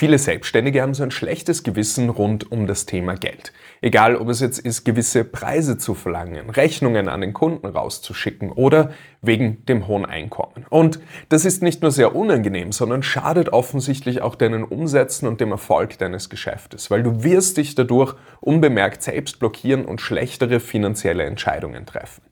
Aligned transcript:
Viele 0.00 0.18
Selbstständige 0.18 0.80
haben 0.80 0.94
so 0.94 1.02
ein 1.02 1.10
schlechtes 1.10 1.62
Gewissen 1.62 2.08
rund 2.08 2.50
um 2.50 2.66
das 2.66 2.86
Thema 2.86 3.16
Geld. 3.16 3.52
Egal, 3.82 4.16
ob 4.16 4.30
es 4.30 4.40
jetzt 4.40 4.58
ist, 4.58 4.84
gewisse 4.84 5.24
Preise 5.24 5.76
zu 5.76 5.92
verlangen, 5.92 6.48
Rechnungen 6.48 7.06
an 7.10 7.20
den 7.20 7.34
Kunden 7.34 7.66
rauszuschicken 7.66 8.50
oder 8.50 8.92
wegen 9.20 9.62
dem 9.66 9.88
hohen 9.88 10.06
Einkommen. 10.06 10.64
Und 10.70 11.00
das 11.28 11.44
ist 11.44 11.62
nicht 11.62 11.82
nur 11.82 11.90
sehr 11.90 12.16
unangenehm, 12.16 12.72
sondern 12.72 13.02
schadet 13.02 13.50
offensichtlich 13.50 14.22
auch 14.22 14.36
deinen 14.36 14.64
Umsätzen 14.64 15.28
und 15.28 15.38
dem 15.38 15.50
Erfolg 15.50 15.98
deines 15.98 16.30
Geschäftes, 16.30 16.90
weil 16.90 17.02
du 17.02 17.22
wirst 17.22 17.58
dich 17.58 17.74
dadurch 17.74 18.14
unbemerkt 18.40 19.02
selbst 19.02 19.38
blockieren 19.38 19.84
und 19.84 20.00
schlechtere 20.00 20.60
finanzielle 20.60 21.24
Entscheidungen 21.24 21.84
treffen. 21.84 22.22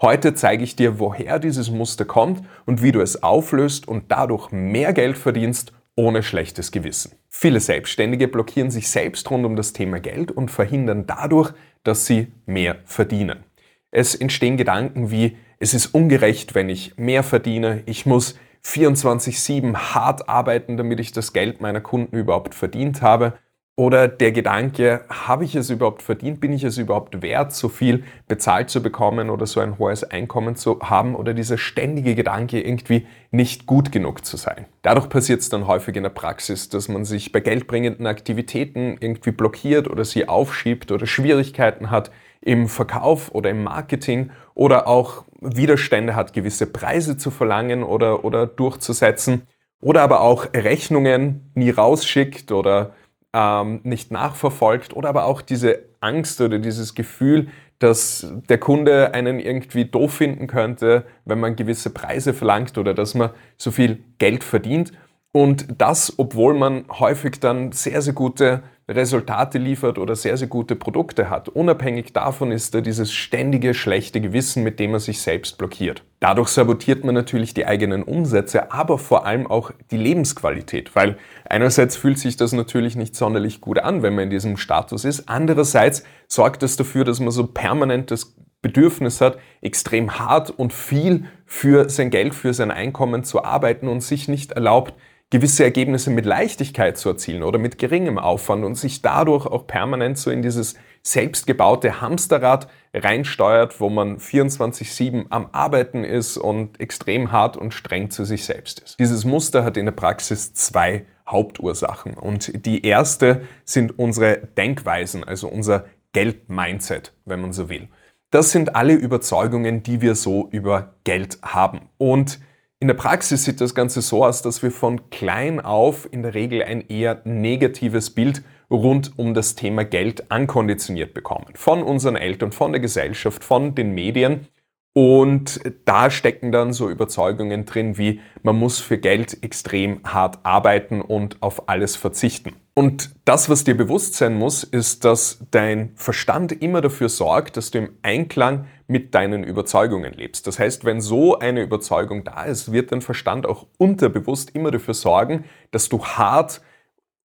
Heute 0.00 0.34
zeige 0.34 0.62
ich 0.62 0.76
dir, 0.76 1.00
woher 1.00 1.40
dieses 1.40 1.72
Muster 1.72 2.04
kommt 2.04 2.46
und 2.66 2.84
wie 2.84 2.92
du 2.92 3.00
es 3.00 3.24
auflöst 3.24 3.88
und 3.88 4.12
dadurch 4.12 4.52
mehr 4.52 4.92
Geld 4.92 5.18
verdienst 5.18 5.72
ohne 5.96 6.22
schlechtes 6.22 6.70
Gewissen. 6.70 7.12
Viele 7.28 7.60
Selbstständige 7.60 8.28
blockieren 8.28 8.70
sich 8.70 8.88
selbst 8.88 9.30
rund 9.30 9.44
um 9.44 9.56
das 9.56 9.72
Thema 9.72 9.98
Geld 9.98 10.30
und 10.30 10.50
verhindern 10.50 11.06
dadurch, 11.06 11.52
dass 11.82 12.06
sie 12.06 12.28
mehr 12.44 12.76
verdienen. 12.84 13.44
Es 13.90 14.14
entstehen 14.14 14.56
Gedanken 14.56 15.10
wie, 15.10 15.36
es 15.58 15.72
ist 15.72 15.86
ungerecht, 15.86 16.54
wenn 16.54 16.68
ich 16.68 16.96
mehr 16.98 17.22
verdiene, 17.22 17.82
ich 17.86 18.04
muss 18.04 18.38
24-7 18.64 19.74
hart 19.74 20.28
arbeiten, 20.28 20.76
damit 20.76 21.00
ich 21.00 21.12
das 21.12 21.32
Geld 21.32 21.60
meiner 21.60 21.80
Kunden 21.80 22.16
überhaupt 22.16 22.54
verdient 22.54 23.00
habe. 23.00 23.38
Oder 23.78 24.08
der 24.08 24.32
Gedanke, 24.32 25.04
habe 25.10 25.44
ich 25.44 25.54
es 25.54 25.68
überhaupt 25.68 26.00
verdient? 26.00 26.40
Bin 26.40 26.50
ich 26.50 26.64
es 26.64 26.78
überhaupt 26.78 27.20
wert, 27.20 27.52
so 27.52 27.68
viel 27.68 28.04
bezahlt 28.26 28.70
zu 28.70 28.82
bekommen 28.82 29.28
oder 29.28 29.44
so 29.44 29.60
ein 29.60 29.78
hohes 29.78 30.02
Einkommen 30.02 30.56
zu 30.56 30.80
haben? 30.80 31.14
Oder 31.14 31.34
dieser 31.34 31.58
ständige 31.58 32.14
Gedanke, 32.14 32.58
irgendwie 32.58 33.06
nicht 33.30 33.66
gut 33.66 33.92
genug 33.92 34.24
zu 34.24 34.38
sein. 34.38 34.64
Dadurch 34.80 35.10
passiert 35.10 35.42
es 35.42 35.50
dann 35.50 35.66
häufig 35.66 35.94
in 35.94 36.04
der 36.04 36.10
Praxis, 36.10 36.70
dass 36.70 36.88
man 36.88 37.04
sich 37.04 37.32
bei 37.32 37.40
geldbringenden 37.40 38.06
Aktivitäten 38.06 38.96
irgendwie 38.98 39.32
blockiert 39.32 39.90
oder 39.90 40.06
sie 40.06 40.26
aufschiebt 40.26 40.90
oder 40.90 41.06
Schwierigkeiten 41.06 41.90
hat 41.90 42.10
im 42.40 42.68
Verkauf 42.68 43.34
oder 43.34 43.50
im 43.50 43.62
Marketing 43.62 44.30
oder 44.54 44.88
auch 44.88 45.24
Widerstände 45.42 46.16
hat, 46.16 46.32
gewisse 46.32 46.64
Preise 46.64 47.18
zu 47.18 47.30
verlangen 47.30 47.82
oder, 47.82 48.24
oder 48.24 48.46
durchzusetzen. 48.46 49.42
Oder 49.82 50.00
aber 50.00 50.22
auch 50.22 50.46
Rechnungen 50.54 51.50
nie 51.54 51.68
rausschickt 51.68 52.50
oder 52.50 52.94
ähm, 53.36 53.80
nicht 53.82 54.10
nachverfolgt 54.10 54.96
oder 54.96 55.10
aber 55.10 55.26
auch 55.26 55.42
diese 55.42 55.80
Angst 56.00 56.40
oder 56.40 56.58
dieses 56.58 56.94
Gefühl, 56.94 57.48
dass 57.78 58.26
der 58.48 58.56
Kunde 58.56 59.12
einen 59.12 59.38
irgendwie 59.38 59.84
doof 59.84 60.14
finden 60.14 60.46
könnte, 60.46 61.04
wenn 61.26 61.38
man 61.38 61.54
gewisse 61.54 61.90
Preise 61.90 62.32
verlangt 62.32 62.78
oder 62.78 62.94
dass 62.94 63.14
man 63.14 63.30
so 63.58 63.70
viel 63.70 64.02
Geld 64.16 64.42
verdient. 64.42 64.92
Und 65.32 65.66
das, 65.76 66.14
obwohl 66.16 66.54
man 66.54 66.86
häufig 66.88 67.38
dann 67.38 67.72
sehr, 67.72 68.00
sehr 68.00 68.14
gute 68.14 68.62
Resultate 68.88 69.58
liefert 69.58 69.98
oder 69.98 70.14
sehr, 70.14 70.36
sehr 70.36 70.46
gute 70.46 70.76
Produkte 70.76 71.28
hat. 71.28 71.48
Unabhängig 71.48 72.12
davon 72.12 72.52
ist 72.52 72.72
da 72.72 72.80
dieses 72.80 73.12
ständige 73.12 73.74
schlechte 73.74 74.20
Gewissen, 74.20 74.62
mit 74.62 74.78
dem 74.78 74.92
man 74.92 75.00
sich 75.00 75.20
selbst 75.20 75.58
blockiert. 75.58 76.04
Dadurch 76.20 76.48
sabotiert 76.48 77.04
man 77.04 77.14
natürlich 77.14 77.52
die 77.52 77.66
eigenen 77.66 78.04
Umsätze, 78.04 78.70
aber 78.70 78.98
vor 78.98 79.26
allem 79.26 79.48
auch 79.48 79.72
die 79.90 79.96
Lebensqualität, 79.96 80.94
weil 80.94 81.18
einerseits 81.48 81.96
fühlt 81.96 82.18
sich 82.18 82.36
das 82.36 82.52
natürlich 82.52 82.94
nicht 82.94 83.16
sonderlich 83.16 83.60
gut 83.60 83.80
an, 83.80 84.02
wenn 84.02 84.14
man 84.14 84.24
in 84.24 84.30
diesem 84.30 84.56
Status 84.56 85.04
ist. 85.04 85.28
Andererseits 85.28 86.04
sorgt 86.28 86.62
es 86.62 86.76
das 86.76 86.86
dafür, 86.86 87.04
dass 87.04 87.18
man 87.18 87.32
so 87.32 87.46
permanent 87.48 88.12
das 88.12 88.36
Bedürfnis 88.62 89.20
hat, 89.20 89.38
extrem 89.62 90.18
hart 90.18 90.50
und 90.50 90.72
viel 90.72 91.24
für 91.44 91.88
sein 91.88 92.10
Geld, 92.10 92.34
für 92.34 92.54
sein 92.54 92.70
Einkommen 92.70 93.24
zu 93.24 93.44
arbeiten 93.44 93.88
und 93.88 94.00
sich 94.00 94.28
nicht 94.28 94.52
erlaubt, 94.52 94.94
gewisse 95.30 95.64
Ergebnisse 95.64 96.10
mit 96.10 96.24
Leichtigkeit 96.24 96.96
zu 96.96 97.08
erzielen 97.08 97.42
oder 97.42 97.58
mit 97.58 97.78
geringem 97.78 98.18
Aufwand 98.18 98.64
und 98.64 98.76
sich 98.76 99.02
dadurch 99.02 99.46
auch 99.46 99.66
permanent 99.66 100.18
so 100.18 100.30
in 100.30 100.42
dieses 100.42 100.76
selbstgebaute 101.02 102.00
Hamsterrad 102.00 102.68
reinsteuert, 102.94 103.80
wo 103.80 103.88
man 103.90 104.18
24/7 104.18 105.26
am 105.30 105.48
Arbeiten 105.52 106.04
ist 106.04 106.36
und 106.36 106.80
extrem 106.80 107.32
hart 107.32 107.56
und 107.56 107.74
streng 107.74 108.10
zu 108.10 108.24
sich 108.24 108.44
selbst 108.44 108.80
ist. 108.80 108.98
Dieses 108.98 109.24
Muster 109.24 109.64
hat 109.64 109.76
in 109.76 109.86
der 109.86 109.92
Praxis 109.92 110.54
zwei 110.54 111.04
Hauptursachen 111.28 112.14
und 112.14 112.64
die 112.64 112.84
erste 112.86 113.42
sind 113.64 113.98
unsere 113.98 114.38
Denkweisen, 114.56 115.24
also 115.24 115.48
unser 115.48 115.86
Geld-Mindset, 116.12 117.12
wenn 117.24 117.40
man 117.40 117.52
so 117.52 117.68
will. 117.68 117.88
Das 118.30 118.52
sind 118.52 118.76
alle 118.76 118.94
Überzeugungen, 118.94 119.82
die 119.82 120.00
wir 120.00 120.14
so 120.14 120.48
über 120.50 120.94
Geld 121.04 121.38
haben 121.42 121.88
und 121.98 122.40
in 122.78 122.88
der 122.88 122.94
Praxis 122.94 123.44
sieht 123.44 123.60
das 123.60 123.74
Ganze 123.74 124.02
so 124.02 124.24
aus, 124.24 124.42
dass 124.42 124.62
wir 124.62 124.70
von 124.70 125.08
klein 125.08 125.60
auf 125.60 126.06
in 126.12 126.22
der 126.22 126.34
Regel 126.34 126.62
ein 126.62 126.86
eher 126.88 127.22
negatives 127.24 128.10
Bild 128.10 128.42
rund 128.70 129.18
um 129.18 129.32
das 129.32 129.54
Thema 129.54 129.84
Geld 129.84 130.30
ankonditioniert 130.30 131.14
bekommen. 131.14 131.46
Von 131.54 131.82
unseren 131.82 132.16
Eltern, 132.16 132.52
von 132.52 132.72
der 132.72 132.80
Gesellschaft, 132.80 133.44
von 133.44 133.74
den 133.74 133.92
Medien. 133.92 134.48
Und 134.92 135.60
da 135.84 136.10
stecken 136.10 136.52
dann 136.52 136.72
so 136.72 136.90
Überzeugungen 136.90 137.64
drin 137.64 137.96
wie, 137.96 138.20
man 138.42 138.56
muss 138.56 138.80
für 138.80 138.98
Geld 138.98 139.42
extrem 139.42 140.00
hart 140.04 140.40
arbeiten 140.42 141.00
und 141.00 141.42
auf 141.42 141.68
alles 141.68 141.96
verzichten. 141.96 142.54
Und 142.78 143.14
das, 143.24 143.48
was 143.48 143.64
dir 143.64 143.74
bewusst 143.74 144.16
sein 144.16 144.34
muss, 144.34 144.62
ist, 144.62 145.06
dass 145.06 145.38
dein 145.50 145.92
Verstand 145.96 146.52
immer 146.52 146.82
dafür 146.82 147.08
sorgt, 147.08 147.56
dass 147.56 147.70
du 147.70 147.78
im 147.78 147.96
Einklang 148.02 148.66
mit 148.86 149.14
deinen 149.14 149.44
Überzeugungen 149.44 150.12
lebst. 150.12 150.46
Das 150.46 150.58
heißt, 150.58 150.84
wenn 150.84 151.00
so 151.00 151.38
eine 151.38 151.62
Überzeugung 151.62 152.24
da 152.24 152.44
ist, 152.44 152.72
wird 152.72 152.92
dein 152.92 153.00
Verstand 153.00 153.46
auch 153.46 153.66
unterbewusst 153.78 154.50
immer 154.54 154.70
dafür 154.70 154.92
sorgen, 154.92 155.46
dass 155.70 155.88
du 155.88 156.04
hart 156.04 156.60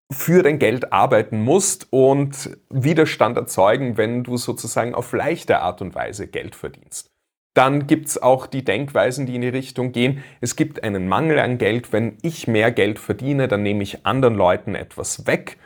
für 0.10 0.42
dein 0.42 0.58
Geld 0.58 0.94
arbeiten 0.94 1.42
musst 1.42 1.88
und 1.90 2.58
Widerstand 2.70 3.36
erzeugen, 3.36 3.98
wenn 3.98 4.24
du 4.24 4.38
sozusagen 4.38 4.96
auf 4.96 5.12
leichte 5.12 5.60
Art 5.60 5.82
und 5.82 5.94
Weise 5.94 6.30
Geld 6.30 6.56
verdienst. 6.56 7.11
Dann 7.54 7.88
gibt's 7.88 8.18
auch 8.18 8.48
die 8.48 8.64
Denkweisen, 8.64 9.26
die 9.26 9.36
in 9.36 9.42
die 9.42 9.50
Richtung 9.50 9.92
gehen, 9.92 10.24
es 10.40 10.56
gibt 10.56 10.84
einen 10.84 11.08
Mangel 11.08 11.40
an 11.40 11.58
Geld, 11.58 11.92
wenn 11.92 12.18
ich 12.22 12.48
mehr 12.48 12.72
Geld 12.72 12.98
verdiene, 12.98 13.48
dann 13.48 13.64
nehme 13.64 13.84
ich 13.84 14.06
anderen 14.06 14.36
Leuten 14.36 14.76
etwas 14.76 15.28
weg. 15.28 15.58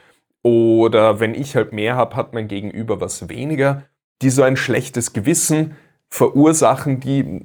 Oder 0.41 1.19
wenn 1.19 1.35
ich 1.35 1.55
halt 1.55 1.73
mehr 1.73 1.95
habe, 1.95 2.15
hat 2.15 2.33
mein 2.33 2.47
Gegenüber 2.47 3.01
was 3.01 3.29
weniger, 3.29 3.83
die 4.21 4.29
so 4.29 4.43
ein 4.43 4.57
schlechtes 4.57 5.13
Gewissen 5.13 5.75
verursachen, 6.09 6.99
die 6.99 7.41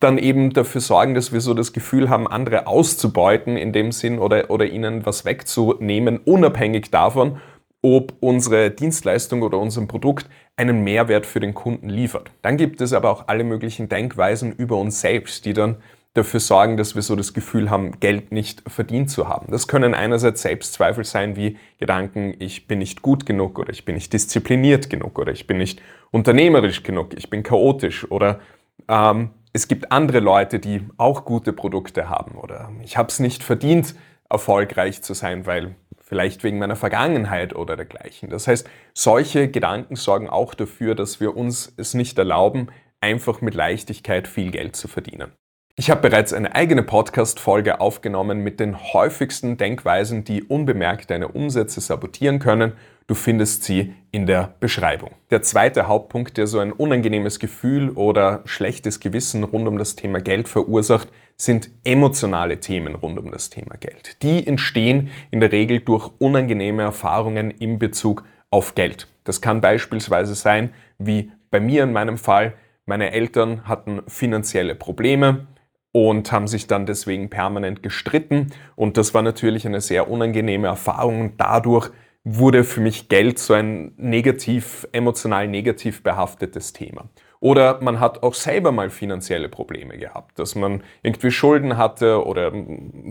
dann 0.00 0.18
eben 0.18 0.52
dafür 0.52 0.80
sorgen, 0.80 1.14
dass 1.14 1.32
wir 1.32 1.40
so 1.40 1.54
das 1.54 1.72
Gefühl 1.72 2.08
haben, 2.08 2.28
andere 2.28 2.66
auszubeuten 2.66 3.56
in 3.56 3.72
dem 3.72 3.92
Sinn 3.92 4.18
oder, 4.18 4.50
oder 4.50 4.66
ihnen 4.66 5.04
was 5.04 5.24
wegzunehmen, 5.24 6.18
unabhängig 6.18 6.90
davon, 6.90 7.40
ob 7.82 8.14
unsere 8.20 8.70
Dienstleistung 8.70 9.42
oder 9.42 9.58
unser 9.58 9.86
Produkt 9.86 10.28
einen 10.56 10.82
Mehrwert 10.82 11.26
für 11.26 11.40
den 11.40 11.54
Kunden 11.54 11.88
liefert. 11.88 12.30
Dann 12.42 12.56
gibt 12.56 12.80
es 12.80 12.92
aber 12.92 13.10
auch 13.10 13.28
alle 13.28 13.44
möglichen 13.44 13.88
Denkweisen 13.88 14.52
über 14.52 14.76
uns 14.76 15.00
selbst, 15.00 15.44
die 15.44 15.52
dann 15.52 15.76
dafür 16.14 16.40
sorgen, 16.40 16.76
dass 16.76 16.94
wir 16.94 17.02
so 17.02 17.14
das 17.14 17.32
Gefühl 17.32 17.70
haben, 17.70 18.00
Geld 18.00 18.32
nicht 18.32 18.62
verdient 18.68 19.10
zu 19.10 19.28
haben. 19.28 19.50
Das 19.50 19.68
können 19.68 19.94
einerseits 19.94 20.42
Selbstzweifel 20.42 21.04
sein, 21.04 21.36
wie 21.36 21.56
Gedanken, 21.78 22.34
ich 22.38 22.66
bin 22.66 22.80
nicht 22.80 23.02
gut 23.02 23.24
genug 23.24 23.58
oder 23.58 23.70
ich 23.70 23.84
bin 23.84 23.94
nicht 23.94 24.12
diszipliniert 24.12 24.90
genug 24.90 25.18
oder 25.18 25.32
ich 25.32 25.46
bin 25.46 25.58
nicht 25.58 25.80
unternehmerisch 26.10 26.82
genug, 26.82 27.14
ich 27.16 27.30
bin 27.30 27.42
chaotisch 27.42 28.10
oder 28.10 28.40
ähm, 28.88 29.30
es 29.52 29.68
gibt 29.68 29.92
andere 29.92 30.20
Leute, 30.20 30.58
die 30.58 30.82
auch 30.96 31.24
gute 31.24 31.52
Produkte 31.52 32.08
haben 32.08 32.32
oder 32.32 32.70
ich 32.82 32.96
habe 32.96 33.08
es 33.08 33.20
nicht 33.20 33.42
verdient, 33.44 33.94
erfolgreich 34.28 35.02
zu 35.02 35.14
sein, 35.14 35.46
weil 35.46 35.76
vielleicht 36.08 36.42
wegen 36.42 36.58
meiner 36.58 36.76
Vergangenheit 36.76 37.54
oder 37.54 37.76
dergleichen. 37.76 38.30
Das 38.30 38.48
heißt, 38.48 38.68
solche 38.94 39.48
Gedanken 39.48 39.94
sorgen 39.94 40.28
auch 40.28 40.54
dafür, 40.54 40.94
dass 40.94 41.20
wir 41.20 41.36
uns 41.36 41.72
es 41.76 41.92
nicht 41.92 42.18
erlauben, 42.18 42.68
einfach 43.00 43.42
mit 43.42 43.54
Leichtigkeit 43.54 44.26
viel 44.26 44.50
Geld 44.50 44.74
zu 44.74 44.88
verdienen. 44.88 45.32
Ich 45.76 45.90
habe 45.90 46.00
bereits 46.00 46.32
eine 46.32 46.56
eigene 46.56 46.82
Podcast-Folge 46.82 47.80
aufgenommen 47.80 48.40
mit 48.40 48.58
den 48.58 48.92
häufigsten 48.92 49.58
Denkweisen, 49.58 50.24
die 50.24 50.42
unbemerkt 50.42 51.10
deine 51.10 51.28
Umsätze 51.28 51.80
sabotieren 51.80 52.40
können. 52.40 52.72
Du 53.06 53.14
findest 53.14 53.62
sie 53.62 53.94
in 54.10 54.26
der 54.26 54.54
Beschreibung. 54.58 55.10
Der 55.30 55.42
zweite 55.42 55.86
Hauptpunkt, 55.86 56.36
der 56.36 56.48
so 56.48 56.58
ein 56.58 56.72
unangenehmes 56.72 57.38
Gefühl 57.38 57.90
oder 57.90 58.42
schlechtes 58.44 58.98
Gewissen 58.98 59.44
rund 59.44 59.68
um 59.68 59.78
das 59.78 59.94
Thema 59.94 60.20
Geld 60.20 60.48
verursacht, 60.48 61.08
sind 61.40 61.70
emotionale 61.84 62.60
Themen 62.60 62.94
rund 62.94 63.18
um 63.18 63.30
das 63.30 63.48
Thema 63.48 63.76
Geld. 63.76 64.22
Die 64.22 64.46
entstehen 64.46 65.10
in 65.30 65.40
der 65.40 65.52
Regel 65.52 65.80
durch 65.80 66.10
unangenehme 66.18 66.82
Erfahrungen 66.82 67.50
in 67.50 67.78
Bezug 67.78 68.24
auf 68.50 68.74
Geld. 68.74 69.08
Das 69.24 69.40
kann 69.40 69.60
beispielsweise 69.60 70.34
sein, 70.34 70.74
wie 70.98 71.30
bei 71.50 71.60
mir 71.60 71.84
in 71.84 71.92
meinem 71.92 72.18
Fall, 72.18 72.54
meine 72.86 73.12
Eltern 73.12 73.68
hatten 73.68 74.02
finanzielle 74.08 74.74
Probleme, 74.74 75.46
und 75.92 76.30
haben 76.32 76.46
sich 76.48 76.66
dann 76.66 76.86
deswegen 76.86 77.30
permanent 77.30 77.82
gestritten. 77.82 78.48
Und 78.76 78.96
das 78.96 79.14
war 79.14 79.22
natürlich 79.22 79.66
eine 79.66 79.80
sehr 79.80 80.10
unangenehme 80.10 80.66
Erfahrung. 80.68 81.20
Und 81.20 81.40
dadurch 81.40 81.90
wurde 82.24 82.64
für 82.64 82.80
mich 82.80 83.08
Geld 83.08 83.38
so 83.38 83.54
ein 83.54 83.92
negativ, 83.96 84.86
emotional 84.92 85.48
negativ 85.48 86.02
behaftetes 86.02 86.72
Thema. 86.72 87.08
Oder 87.40 87.80
man 87.82 88.00
hat 88.00 88.22
auch 88.22 88.34
selber 88.34 88.72
mal 88.72 88.90
finanzielle 88.90 89.48
Probleme 89.48 89.96
gehabt, 89.96 90.38
dass 90.38 90.54
man 90.54 90.82
irgendwie 91.02 91.30
Schulden 91.30 91.76
hatte 91.76 92.24
oder 92.26 92.52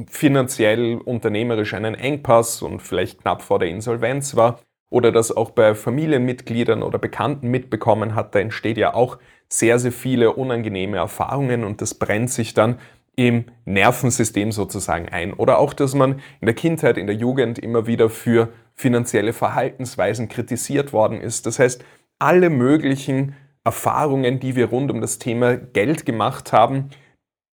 finanziell 0.10 0.96
unternehmerisch 0.96 1.74
einen 1.74 1.96
Engpass 1.96 2.62
und 2.62 2.82
vielleicht 2.82 3.22
knapp 3.22 3.42
vor 3.42 3.60
der 3.60 3.70
Insolvenz 3.70 4.36
war. 4.36 4.60
Oder 4.90 5.12
das 5.12 5.36
auch 5.36 5.52
bei 5.52 5.76
Familienmitgliedern 5.76 6.82
oder 6.82 6.98
Bekannten 6.98 7.50
mitbekommen 7.50 8.16
hat, 8.16 8.36
da 8.36 8.40
entsteht 8.40 8.78
ja 8.78 8.94
auch 8.94 9.18
sehr, 9.50 9.80
sehr 9.80 9.92
viele 9.92 10.34
unangenehme 10.34 10.98
Erfahrungen 10.98 11.64
und 11.64 11.82
das 11.82 11.94
brennt 11.94 12.30
sich 12.30 12.54
dann 12.54 12.80
im 13.16 13.46
Nervensystem 13.66 14.52
sozusagen 14.52 15.10
ein. 15.10 15.34
Oder 15.34 15.58
auch, 15.58 15.74
dass 15.74 15.96
man 15.96 16.22
in 16.40 16.46
der 16.46 16.54
Kindheit, 16.54 16.98
in 16.98 17.08
der 17.08 17.16
Jugend 17.16 17.60
immer 17.60 17.88
wieder 17.88 18.10
für 18.10 18.50
finanzielle 18.76 19.34
Verhaltensweisen 19.34 20.30
kritisiert 20.30 20.94
worden 20.94 21.20
ist. 21.20 21.46
Das 21.46 21.60
heißt, 21.60 21.84
alle 22.20 22.50
möglichen 22.50 23.36
Erfahrungen, 23.68 24.40
die 24.40 24.56
wir 24.56 24.68
rund 24.68 24.92
um 24.92 25.02
das 25.02 25.20
Thema 25.20 25.58
Geld 25.58 26.06
gemacht 26.06 26.54
haben, 26.54 26.90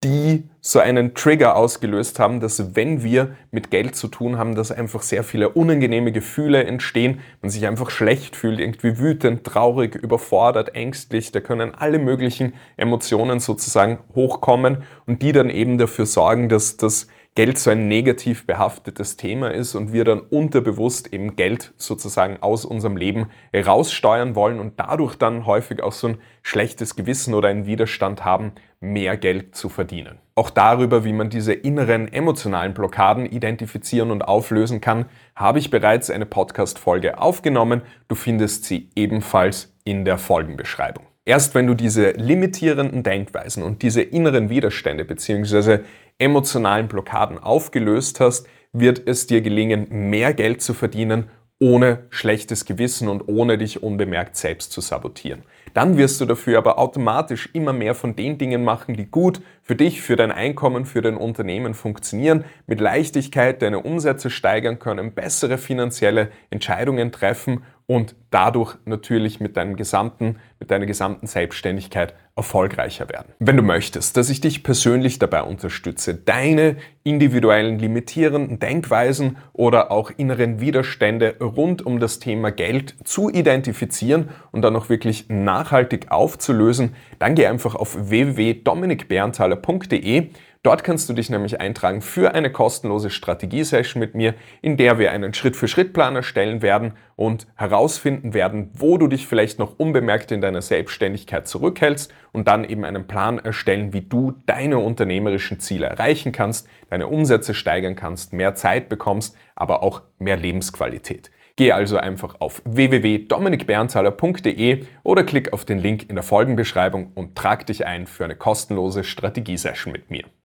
die 0.05 0.50
so 0.61 0.79
einen 0.79 1.14
Trigger 1.14 1.56
ausgelöst 1.56 2.19
haben, 2.19 2.41
dass 2.41 2.76
wenn 2.76 3.03
wir 3.03 3.35
mit 3.50 3.70
Geld 3.70 3.97
zu 3.97 4.09
tun 4.09 4.37
haben, 4.37 4.55
dass 4.55 4.70
einfach 4.70 5.00
sehr 5.00 5.25
viele 5.25 5.49
unangenehme 5.49 6.12
Gefühle 6.12 6.64
entstehen, 6.64 7.20
man 7.41 7.50
sich 7.50 7.67
einfach 7.67 7.88
schlecht 7.88 8.37
fühlt, 8.37 8.61
irgendwie 8.61 8.99
wütend, 8.99 9.44
traurig, 9.44 9.94
überfordert, 9.94 10.75
ängstlich, 10.75 11.32
da 11.32 11.41
können 11.41 11.75
alle 11.75 11.99
möglichen 11.99 12.53
Emotionen 12.76 13.41
sozusagen 13.41 14.00
hochkommen 14.15 14.82
und 15.06 15.23
die 15.23 15.32
dann 15.32 15.49
eben 15.49 15.79
dafür 15.79 16.05
sorgen, 16.05 16.50
dass 16.50 16.76
das 16.76 17.06
Geld 17.34 17.58
so 17.58 17.70
ein 17.70 17.88
negativ 17.88 18.46
behaftetes 18.46 19.17
Thema 19.17 19.50
ist 19.50 19.75
und 19.75 19.94
wir 19.94 20.05
dann 20.05 20.20
unterbewusst 20.20 21.14
eben 21.14 21.34
Geld 21.34 21.73
sozusagen 21.79 22.37
aus 22.43 22.67
unserem 22.67 22.99
Leben 22.99 23.31
raussteuern 23.55 24.34
wollen 24.34 24.61
und 24.61 24.79
dadurch 24.79 25.17
dann 25.17 25.46
häufig 25.46 25.82
auch 25.82 25.93
so 25.93 26.08
ein 26.08 26.19
schlechtes 26.43 26.94
Gewissen 26.94 27.32
oder 27.32 27.49
einen 27.49 27.64
Widerstand 27.64 28.23
haben, 28.26 28.52
mehr 28.81 29.17
Geld 29.17 29.56
zu 29.56 29.70
verdienen. 29.70 30.19
Auch 30.34 30.50
darüber, 30.50 31.05
wie 31.05 31.14
man 31.14 31.31
diese 31.31 31.55
inneren 31.55 32.12
emotionalen 32.12 32.75
Blockaden 32.75 33.25
identifizieren 33.25 34.11
und 34.11 34.20
auflösen 34.23 34.82
kann, 34.82 35.06
habe 35.34 35.58
ich 35.58 35.70
bereits 35.70 36.11
eine 36.11 36.26
Podcast-Folge 36.26 37.19
aufgenommen. 37.19 37.81
Du 38.08 38.14
findest 38.14 38.67
sie 38.67 38.90
ebenfalls 38.94 39.73
in 39.84 40.05
der 40.05 40.19
Folgenbeschreibung. 40.19 41.06
Erst 41.25 41.55
wenn 41.55 41.69
du 41.69 41.75
diese 41.75 42.11
limitierenden 42.11 43.05
Denkweisen 43.05 43.62
und 43.62 43.82
diese 43.82 44.02
inneren 44.02 44.50
Widerstände 44.50 45.05
bzw 45.05 45.79
emotionalen 46.23 46.89
Blockaden 46.89 47.39
aufgelöst 47.39 48.21
hast, 48.21 48.47
wird 48.73 49.03
es 49.07 49.27
dir 49.27 49.43
gelingen, 49.43 49.87
mehr 49.91 50.33
Geld 50.33 50.63
zu 50.63 50.73
verdienen, 50.73 51.29
ohne 51.59 52.07
schlechtes 52.11 52.65
Gewissen 52.65 53.09
und 53.09 53.29
ohne 53.29 53.57
dich 53.57 53.83
unbemerkt 53.83 54.37
selbst 54.37 54.73
zu 54.73 54.81
sabotieren. 54.81 55.43
Dann 55.75 55.97
wirst 55.97 56.21
du 56.21 56.25
dafür 56.25 56.59
aber 56.59 56.79
automatisch 56.79 57.51
immer 57.53 57.73
mehr 57.73 57.95
von 57.95 58.17
den 58.17 58.37
Dingen 58.37 58.65
machen, 58.65 58.97
die 58.97 59.07
gut 59.07 59.41
für 59.63 59.77
dich, 59.77 60.03
für 60.03 60.17
dein 60.17 60.33
Einkommen, 60.33 60.87
für 60.87 61.03
dein 61.03 61.17
Unternehmen 61.17 61.75
funktionieren, 61.75 62.45
mit 62.67 62.81
Leichtigkeit 62.81 63.63
deine 63.63 63.81
Umsätze 63.81 64.29
steigern 64.29 64.81
können, 64.81 65.13
bessere 65.13 65.57
finanzielle 65.57 66.31
Entscheidungen 66.51 67.13
treffen 67.13 67.63
und 67.87 68.14
dadurch 68.31 68.76
natürlich 68.84 69.40
mit 69.40 69.56
deinem 69.56 69.76
gesamten, 69.76 70.37
mit 70.58 70.70
deiner 70.70 70.87
gesamten 70.87 71.26
Selbstständigkeit 71.26 72.14
erfolgreicher 72.34 73.11
werden. 73.11 73.34
Wenn 73.40 73.58
du 73.58 73.62
möchtest, 73.62 74.17
dass 74.17 74.31
ich 74.31 74.40
dich 74.40 74.62
persönlich 74.62 75.19
dabei 75.19 75.43
unterstütze, 75.43 76.14
deine 76.14 76.76
individuellen 77.02 77.79
limitierenden 77.79 78.58
Denkweisen 78.58 79.37
oder 79.52 79.90
auch 79.90 80.11
inneren 80.17 80.58
Widerstände 80.61 81.37
rund 81.40 81.84
um 81.84 82.00
das 82.00 82.20
Thema 82.20 82.50
Geld 82.50 82.94
zu 83.05 83.29
identifizieren 83.29 84.31
und 84.50 84.62
dann 84.62 84.75
auch 84.76 84.88
wirklich 84.88 85.29
nachhaltig 85.29 86.11
aufzulösen, 86.11 86.94
dann 87.19 87.34
geh 87.34 87.46
einfach 87.46 87.75
auf 87.75 88.08
www.dominikberntaler.de 88.08 90.31
Dort 90.64 90.85
kannst 90.85 91.09
du 91.09 91.12
dich 91.12 91.29
nämlich 91.29 91.61
eintragen 91.61 92.03
für 92.03 92.35
eine 92.35 92.53
kostenlose 92.53 93.11
Strategiesession 93.11 93.99
mit 93.99 94.14
mir, 94.14 94.35
in 94.61 94.76
der 94.76 95.00
wir 95.00 95.11
einen 95.11 95.35
Schritt-für-Schritt-Plan 95.35 96.14
erstellen 96.14 96.62
werden 96.62 96.93
und 97.17 97.49
herausfinden 97.56 98.32
werden, 98.32 98.70
wo 98.73 98.97
du 98.97 99.09
dich 99.09 99.26
vielleicht 99.26 99.59
noch 99.59 99.81
unbemerkt 99.81 100.31
in 100.31 100.41
deiner 100.41 100.62
Selbstständigkeit 100.62 101.49
zurückhältst 101.49 102.14
und 102.31 102.47
dann 102.47 102.62
eben 102.62 102.85
einen 102.85 103.09
Plan 103.09 103.41
erstellen, 103.41 103.93
wie 103.93 104.03
du 104.03 104.35
deine 104.47 104.79
unternehmerischen 104.79 105.59
Ziele 105.59 105.87
erreichen 105.87 106.31
kannst, 106.31 106.69
deine 106.91 107.08
Umsätze 107.08 107.55
steigern 107.55 107.97
kannst, 107.97 108.32
mehr 108.32 108.55
Zeit 108.55 108.88
bekommst, 108.88 109.37
aber 109.56 109.82
auch 109.82 110.03
mehr 110.20 110.37
Lebensqualität. 110.37 111.32
Geh 111.56 111.73
also 111.73 111.97
einfach 111.97 112.37
auf 112.38 112.62
www.dominikberntaler.de 112.65 114.85
oder 115.03 115.25
klick 115.25 115.53
auf 115.53 115.65
den 115.65 115.81
Link 115.81 116.08
in 116.08 116.15
der 116.15 116.23
Folgenbeschreibung 116.23 117.11
und 117.17 117.35
trag 117.35 117.67
dich 117.67 117.85
ein 117.85 118.06
für 118.06 118.25
eine 118.25 118.37
kostenlose 118.37 119.03
Strategiesession 119.03 119.93
mit 119.93 120.08
mir. 120.08 120.23